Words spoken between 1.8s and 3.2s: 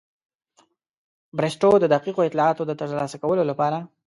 دقیقو اطلاعاتو د ترلاسه